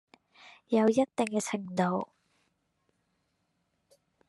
[0.69, 2.07] 有一定程度的